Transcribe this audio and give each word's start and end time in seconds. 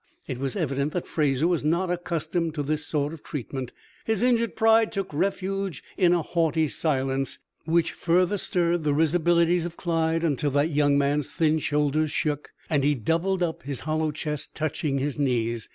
he!" 0.25 0.33
It 0.33 0.39
was 0.39 0.55
evident 0.55 0.93
that 0.93 1.05
Fraser 1.07 1.47
was 1.47 1.63
not 1.63 1.91
accustomed 1.91 2.55
to 2.55 2.63
this 2.63 2.87
sort 2.87 3.13
of 3.13 3.21
treatment; 3.21 3.71
his 4.03 4.23
injured 4.23 4.55
pride 4.55 4.91
took 4.91 5.13
refuge 5.13 5.83
in 5.95 6.11
a 6.11 6.23
haughty 6.23 6.67
silence, 6.69 7.37
which 7.65 7.91
further 7.91 8.39
stirred 8.39 8.83
the 8.83 8.95
risibilities 8.95 9.63
of 9.63 9.77
Clyde 9.77 10.23
until 10.23 10.49
that 10.49 10.71
young 10.71 10.97
man's 10.97 11.29
thin 11.29 11.59
shoulders 11.59 12.09
shook, 12.09 12.49
and 12.67 12.83
he 12.83 12.95
doubled 12.95 13.43
up, 13.43 13.61
his 13.61 13.81
hollow 13.81 14.09
chest 14.09 14.55
touching 14.55 14.97
his 14.97 15.19
knees. 15.19 15.69